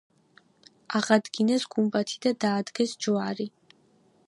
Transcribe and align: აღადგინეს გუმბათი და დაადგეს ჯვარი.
აღადგინეს 0.99 1.67
გუმბათი 1.75 2.19
და 2.27 2.33
დაადგეს 2.45 2.97
ჯვარი. 3.07 3.49